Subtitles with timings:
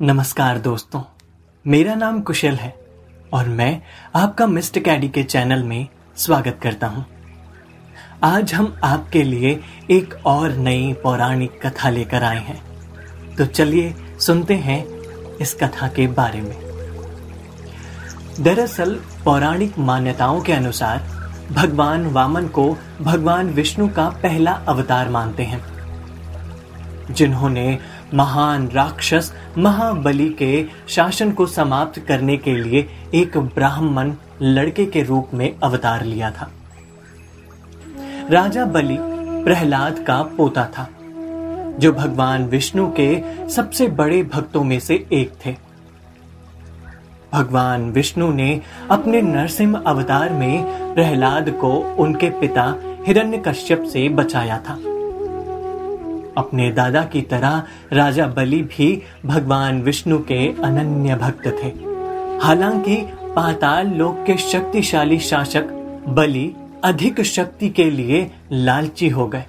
[0.00, 1.00] नमस्कार दोस्तों,
[1.64, 2.72] मेरा नाम कुशल है
[3.32, 3.80] और मैं
[4.14, 5.86] आपका मिस्टर कैडी के चैनल में
[6.16, 7.04] स्वागत करता हूँ।
[8.24, 9.60] आज हम आपके लिए
[9.90, 14.84] एक और नई पौराणिक कथा लेकर आए हैं तो चलिए सुनते हैं
[15.36, 16.56] इस कथा के बारे में
[18.40, 21.06] दरअसल, पौराणिक मान्यताओं के अनुसार,
[21.52, 22.66] भगवान वामन को
[23.00, 25.62] भगवान विष्णु का पहला अवतार मानते हैं,
[27.10, 27.78] जिन्होंने
[28.14, 35.30] महान राक्षस महाबली के शासन को समाप्त करने के लिए एक ब्राह्मण लड़के के रूप
[35.34, 36.50] में अवतार लिया था।
[38.30, 38.96] राजा बलि
[39.44, 40.88] प्रहलाद का पोता था,
[41.78, 45.56] जो भगवान विष्णु के सबसे बड़े भक्तों में से एक थे।
[47.32, 48.60] भगवान विष्णु ने
[48.90, 52.74] अपने नरसिंह अवतार में प्रहलाद को उनके पिता
[53.06, 54.78] हिरण्यकश्यप से बचाया था।
[56.36, 57.62] अपने दादा की तरह
[57.92, 61.68] राजा बलि भी भगवान विष्णु के अनन्य भक्त थे।
[62.46, 62.96] हालाँकि
[63.36, 65.64] पाताल लोक के शक्तिशाली शासक
[66.08, 66.54] बलि
[66.84, 69.44] अधिक शक्ति के लिए लालची हो गए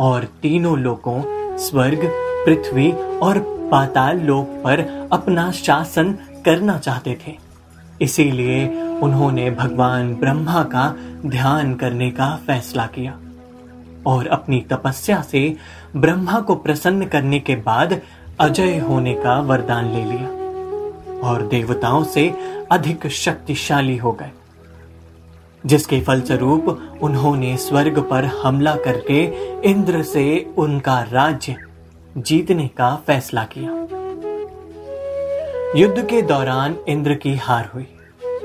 [0.00, 1.22] और तीनों लोगों
[1.56, 2.00] स्वर्ग,
[2.46, 2.92] पृथ्वी
[3.22, 3.38] और
[3.72, 6.12] पाताल लोक पर अपना शासन
[6.44, 7.36] करना चाहते थे।
[8.02, 8.66] इसीलिए
[9.02, 13.18] उन्होंने भगवान ब्रह्मा का ध्यान करने का फैसला किया।
[14.06, 15.56] और अपनी तपस्या से
[15.96, 18.00] ब्रह्मा को प्रसन्न करने के बाद
[18.40, 22.28] अजय होने का वरदान ले लिया और देवताओं से
[22.72, 24.30] अधिक शक्तिशाली हो गए,
[25.64, 26.68] जिसके फलस्वरूप
[27.02, 29.22] उन्होंने स्वर्ग पर हमला करके
[29.70, 30.24] इंद्र से
[30.58, 31.56] उनका राज्य
[32.16, 33.78] जीतने का फैसला किया।
[35.76, 37.86] युद्ध के दौरान इंद्र की हार हुई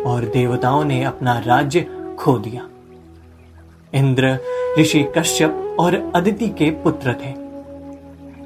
[0.05, 1.85] और देवताओं ने अपना राज्य
[2.19, 2.67] खो दिया।
[3.95, 4.37] इंद्र,
[4.79, 7.33] ऋषि कश्यप और अदिति के पुत्र थे।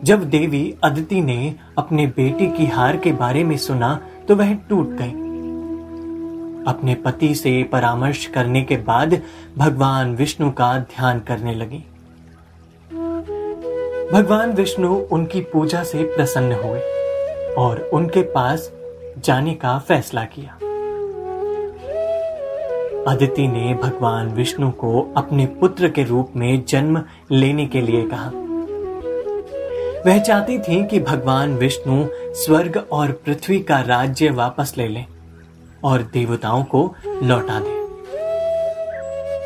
[0.04, 4.90] जब देवी अदिति ने अपने बेटे की हार के बारे में सुना तो वह टूट
[5.02, 5.28] गई।
[6.68, 9.22] अपने पति से परामर्श करने के बाद
[9.58, 11.84] भगवान विष्णु का ध्यान करने लगी।
[14.14, 16.80] भगवान विष्णु उनकी पूजा से प्रसन्न हुए
[17.58, 18.72] और उनके पास
[19.26, 20.58] जाने का फैसला किया।
[23.08, 28.32] अदिति ने भगवान विष्णु को अपने पुत्र के रूप में जन्म लेने के लिए कहा।
[30.06, 35.06] वह चाहती थी कि भगवान विष्णु स्वर्ग और पृथ्वी का राज्य वापस ले लें
[35.84, 37.80] और देवताओं को लौटा दें।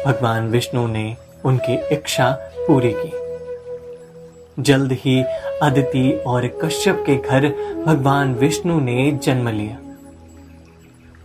[0.07, 1.15] भगवान विष्णु ने
[1.45, 2.31] उनकी इच्छा
[2.67, 3.11] पूरी की।
[4.63, 5.23] जल्द ही
[5.61, 7.47] अदिति और कश्यप के घर
[7.87, 9.77] भगवान विष्णु ने जन्म लिया।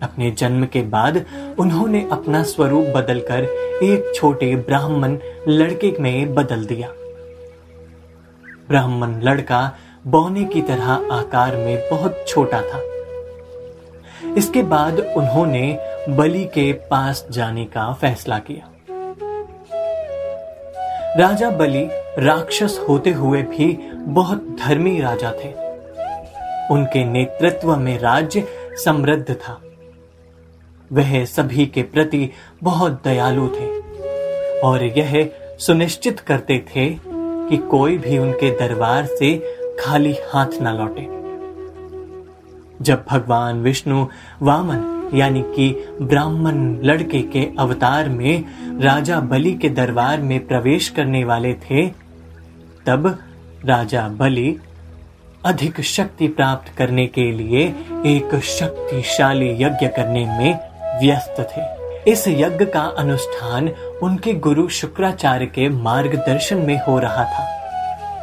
[0.02, 1.24] अपने जन्म के बाद
[1.58, 3.44] उन्होंने अपना स्वरूप बदलकर
[3.82, 6.88] एक छोटे ब्राह्मण लड़के में बदल दिया।
[8.68, 9.76] ब्राह्मण लड़का
[10.06, 12.82] बौने की तरह आकार में बहुत छोटा था।
[14.36, 18.70] इसके बाद उन्होंने बलि के पास जाने का फैसला किया।
[21.16, 21.88] राजा बलि
[22.18, 25.52] राक्षस होते हुए भी बहुत धर्मी राजा थे।
[26.74, 28.46] उनके नेतृत्व में राज्य
[28.84, 29.60] समृद्ध था।
[30.92, 32.30] वह सभी के प्रति
[32.62, 33.78] बहुत दयालु थे।
[34.60, 36.98] और यह सुनिश्चित करते थे
[37.48, 41.18] कि कोई भी उनके दरबार से खाली हाथ न लौटे।
[42.84, 44.06] जब भगवान विष्णु
[44.42, 48.44] वामन, यानी कि ब्राह्मण लड़के के अवतार में
[48.80, 51.86] राजा बलि के दरबार में प्रवेश करने वाले थे,
[52.86, 53.18] तब
[53.64, 54.58] राजा बलि
[55.44, 57.62] अधिक शक्ति प्राप्त करने के लिए
[58.06, 60.67] एक शक्तिशाली यज्ञ करने में
[61.00, 61.62] व्यस्त थे।
[62.10, 63.68] इस यज्ञ का अनुष्ठान
[64.02, 67.46] उनके गुरु शुक्राचार्य के मार्गदर्शन में हो रहा था।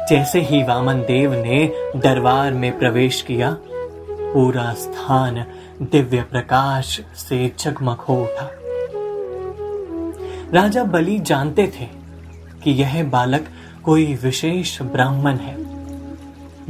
[0.06, 1.66] जैसे ही वामन देव ने
[1.96, 5.44] दरबार में प्रवेश किया, पूरा स्थान
[5.82, 8.50] दिव्य प्रकाश से जगमग हो उठा।
[10.54, 11.88] राजा बलि जानते थे
[12.64, 13.46] कि यह बालक
[13.84, 15.54] कोई विशेष ब्राह्मण है,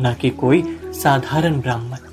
[0.00, 2.05] न कि कोई साधारण ब्राह्मण।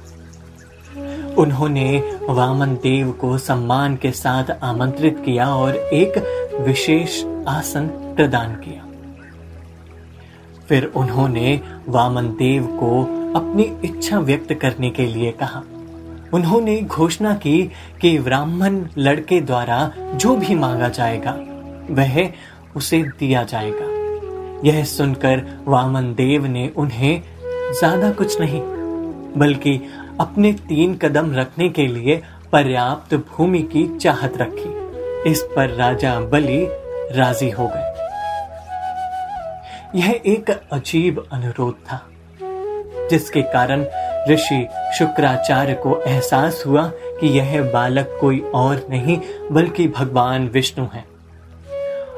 [1.37, 6.17] उन्होंने वामन देव को सम्मान के साथ आमंत्रित किया और एक
[6.61, 8.85] विशेष आसन प्रदान किया।
[10.69, 13.01] फिर उन्होंने वामन देव को
[13.35, 15.63] अपनी इच्छा व्यक्त करने के लिए कहा।
[16.33, 17.61] उन्होंने घोषणा की
[18.01, 21.31] कि ब्राह्मण लड़के द्वारा जो भी मांगा जाएगा,
[21.91, 22.29] वह
[22.75, 23.91] उसे दिया जाएगा।
[24.63, 27.21] यह सुनकर वामन देव ने उन्हें
[27.79, 28.61] ज़्यादा कुछ नहीं,
[29.37, 29.79] बल्कि
[30.19, 32.21] अपने तीन कदम रखने के लिए
[32.51, 34.83] पर्याप्त भूमि की चाहत रखी।
[35.31, 36.67] इस पर राजा बलि
[37.11, 37.93] राज़ी हो गए।
[39.95, 42.07] यह एक अजीब अनुरोध था,
[43.09, 43.85] जिसके कारण
[44.29, 44.67] ऋषि
[44.99, 49.21] शुक्राचार्य को एहसास हुआ कि यह बालक कोई और नहीं,
[49.51, 51.05] बल्कि भगवान विष्णु है।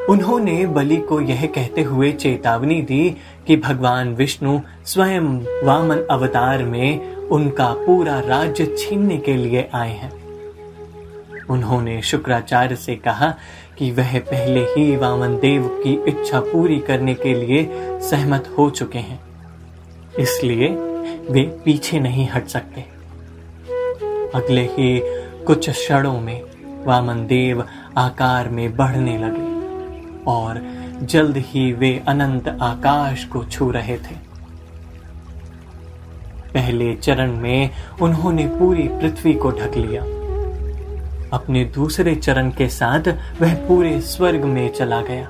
[0.09, 7.14] उन्होंने बलि को यह कहते हुए चेतावनी दी कि भगवान विष्णु स्वयं वामन अवतार में
[7.31, 10.25] उनका पूरा राज्य छीनने के लिए आए हैं।
[11.49, 13.35] उन्होंने शुक्राचार्य से कहा
[13.77, 17.69] कि वह पहले ही वामन देव की इच्छा पूरी करने के लिए
[17.99, 19.19] सहमत हो चुके हैं।
[20.19, 20.67] इसलिए
[21.31, 22.81] वे पीछे नहीं हट सकते।
[24.35, 25.01] अगले ही
[25.43, 26.41] कुछ क्षणों में
[26.85, 27.65] वामन देव
[27.97, 29.55] आकार में बढ़ने लगे
[30.27, 30.61] और
[31.01, 34.24] जल्द ही वे अनंत आकाश को छू रहे थे।
[36.55, 37.69] पहले चरण में
[38.01, 40.01] उन्होंने पूरी पृथ्वी को ढक लिया।
[41.37, 43.01] अपने दूसरे चरण के साथ
[43.41, 45.25] वह पूरे स्वर्ग में चला गया।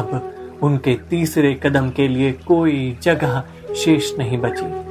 [0.00, 3.44] अब उनके तीसरे कदम के लिए कोई जगह
[3.76, 4.86] शेष नहीं बची।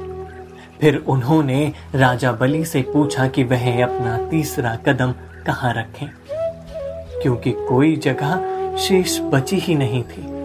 [0.80, 5.12] फिर उन्होंने राजा बलि से पूछा कि वह अपना तीसरा कदम
[5.46, 6.08] कहाँ रखें?
[7.22, 8.40] क्योंकि कोई जगह
[8.76, 10.35] शेष बची ही नहीं थी।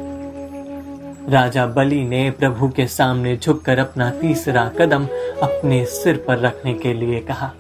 [1.32, 5.06] राजा बलि ने प्रभु के सामने झुककर अपना तीसरा कदम
[5.44, 7.52] अपने सिर पर रखने के लिए कहा।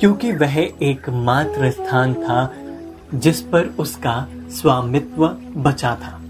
[0.00, 2.54] क्योंकि वह एक मात्र स्थान था
[3.14, 6.20] जिस पर उसका स्वामित्व बचा था।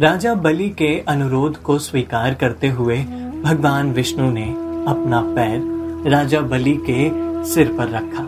[0.00, 2.98] राजा बलि के अनुरोध को स्वीकार करते हुए
[3.42, 4.50] भगवान विष्णु ने
[4.88, 7.10] अपना पैर राजा बलि के
[7.44, 8.22] सिर पर रखा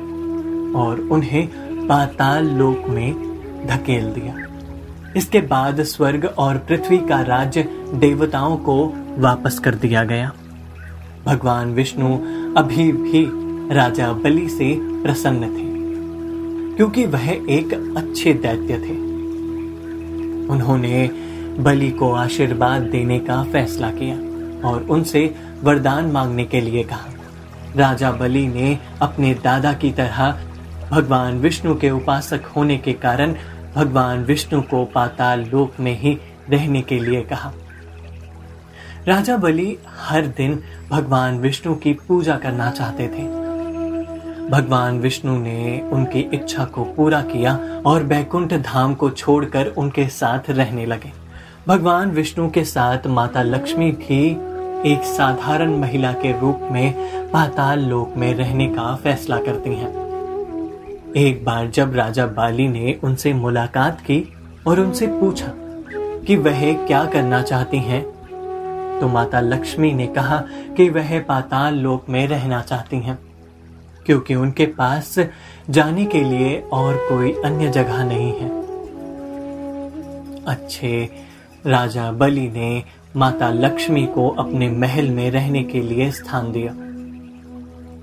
[0.80, 1.46] और उन्हें
[1.88, 3.12] पाताल लोक में
[3.66, 4.51] धकेल दिया।
[5.16, 7.62] इसके बाद स्वर्ग और पृथ्वी का राज्य
[7.94, 8.84] देवताओं को
[9.18, 10.30] वापस कर दिया गया।
[11.26, 12.14] भगवान विष्णु
[12.56, 13.24] अभी भी
[13.74, 15.70] राजा बलि से प्रसन्न थे,
[16.76, 18.96] क्योंकि वह एक अच्छे दैत्य थे।
[20.48, 21.08] उन्होंने
[21.58, 24.16] बलि को आशीर्वाद देने का फैसला किया
[24.68, 27.10] और उनसे वरदान मांगने के लिए कहा।
[27.76, 30.30] राजा बलि ने अपने दादा की तरह
[30.90, 33.34] भगवान विष्णु के उपासक होने के कारण
[33.74, 36.18] भगवान विष्णु को पाताल लोक में ही
[36.50, 37.52] रहने के लिए कहा।
[39.08, 43.42] राजा बलि हर दिन भगवान विष्णु की पूजा करना चाहते थे।
[44.48, 50.50] भगवान विष्णु ने उनकी इच्छा को पूरा किया और बैकुंठ धाम को छोड़कर उनके साथ
[50.50, 51.12] रहने लगे।
[51.68, 54.30] भगवान विष्णु के साथ माता लक्ष्मी भी
[54.92, 56.94] एक साधारण महिला के रूप में
[57.30, 60.01] पाताल लोक में रहने का फैसला करती हैं।
[61.16, 64.22] एक बार जब राजा बाली ने उनसे मुलाकात की
[64.66, 65.52] और उनसे पूछा
[66.26, 68.02] कि वह क्या करना चाहती हैं
[69.00, 70.36] तो माता लक्ष्मी ने कहा
[70.76, 73.18] कि वह पाताल लोक में रहना चाहती हैं,
[74.06, 75.14] क्योंकि उनके पास
[75.70, 78.48] जाने के लिए और कोई अन्य जगह नहीं है।
[80.46, 81.08] अच्छे
[81.66, 82.82] राजा बलि ने
[83.16, 86.74] माता लक्ष्मी को अपने महल में रहने के लिए स्थान दिया।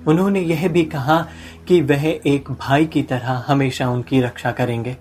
[0.09, 1.25] उन्होंने यह भी कहा
[1.67, 4.95] कि वह एक भाई की तरह हमेशा उनकी रक्षा करेंगे।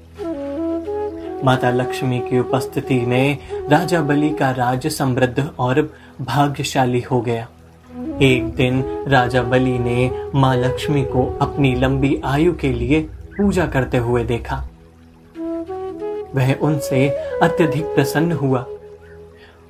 [1.45, 3.39] माता लक्ष्मी की उपस्थिति में
[3.69, 5.81] राजा बलि का राज्य समृद्ध और
[6.21, 7.49] भाग्यशाली हो गया।
[8.23, 13.01] एक दिन राजा बलि ने माँ लक्ष्मी को अपनी लंबी आयु के लिए
[13.37, 14.57] पूजा करते हुए देखा।
[16.35, 17.09] वह उनसे
[17.43, 18.67] अत्यधिक प्रसन्न हुआ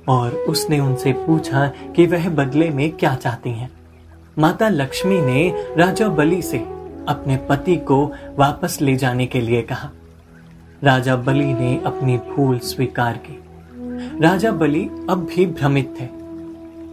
[0.07, 3.78] और उसने उनसे पूछा कि वह बदले में क्या चाहती हैं।
[4.37, 6.57] माता लक्ष्मी ने राजा बलि से
[7.07, 9.89] अपने पति को वापस ले जाने के लिए कहा।
[10.83, 13.43] राजा बलि ने अपनी भूल स्वीकार की।
[14.21, 16.05] राजा बलि अब भी भ्रमित थे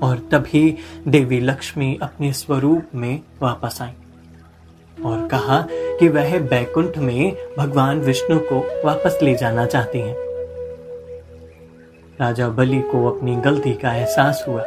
[0.07, 0.79] और तभी
[1.09, 3.93] देवी लक्ष्मी अपने स्वरूप में वापस आई
[5.05, 10.17] और कहा कि वह बैकुंठ में भगवान विष्णु को वापस ले जाना चाहती हैं।
[12.21, 14.63] राजा बलि को अपनी गलती का एहसास हुआ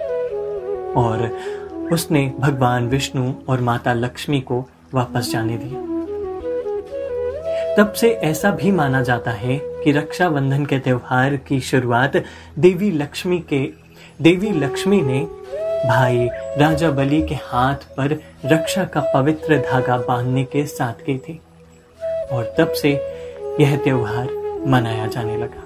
[1.04, 1.38] और
[1.94, 5.88] उसने भगवान विष्णु और माता लक्ष्मी को वापस जाने दिया।
[7.76, 12.18] तब से ऐसा भी माना जाता है कि रक्षाबंधन के त्योहार की शुरुआत
[12.60, 13.70] देवी लक्ष्मी के,
[14.22, 15.20] देवी लक्ष्मी ने
[15.90, 21.40] भाई राजा बलि के हाथ पर रक्षा का पवित्र धागा बांधने के साथ की थी
[22.32, 22.92] और तब से
[23.62, 24.30] यह त्योहार
[24.68, 25.64] मनाया जाने लगा।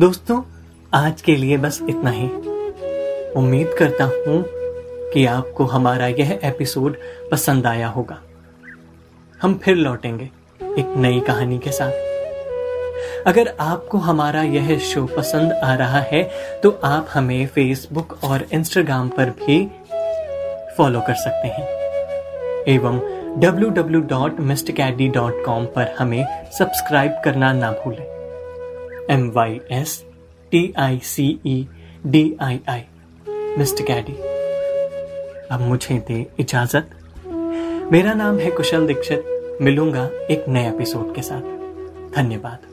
[0.00, 0.42] दोस्तों,
[0.94, 2.30] आज के लिए बस इतना ही।
[3.36, 4.44] उम्मीद करता हूँ
[5.12, 6.96] कि आपको हमारा यह एपिसोड
[7.30, 8.18] पसंद आया होगा।
[9.42, 10.30] हम फिर लौटेंगे
[10.78, 11.92] एक नई कहानी के साथ।
[13.26, 16.30] अगर आपको हमारा यह शो पसंद आ रहा है
[16.62, 19.70] तो आप हमें फेसबुक और इंस्टाग्राम पर भी
[20.76, 21.68] फॉलो कर सकते हैं।
[22.68, 23.00] एवं
[23.40, 28.06] www.mrcaddy.com पर हमें सब्सक्राइब करना ना भूलें।
[29.10, 30.04] M Y S
[30.50, 31.68] T I C E
[32.06, 32.84] D I I
[33.57, 34.13] mister Caddy
[35.51, 36.89] अब मुझे दे इजाजत
[37.91, 41.41] मेरा नाम है कुशल दीक्षित मिलूंगा एक नए एपिसोड के साथ
[42.15, 42.71] धन्यवाद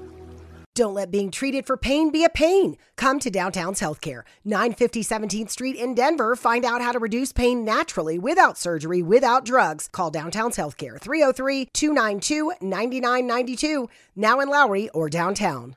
[0.77, 2.77] Don't let being treated for pain be a pain.
[2.97, 6.37] Come to Downtown's Healthcare, 950 17th Street in Denver.
[6.37, 9.89] Find out how to reduce pain naturally without surgery, without drugs.
[9.89, 15.75] Call Downtown's Healthcare, 303 292 9992, now in Lowry or downtown.